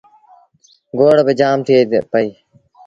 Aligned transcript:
گوڙ 0.97 1.17
باجآم 1.25 1.57
ٿئي 1.65 1.77
پئيٚ۔ 2.11 2.33